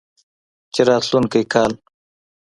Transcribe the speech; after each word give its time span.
چې 0.73 0.81
راتلونکی 0.89 1.41
کال 1.53 1.71